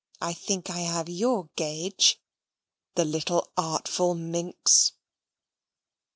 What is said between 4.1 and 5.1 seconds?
minx!